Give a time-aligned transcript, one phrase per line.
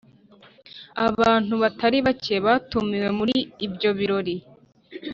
[1.07, 4.35] abantu batari bake batumiwe muri ibyo birori.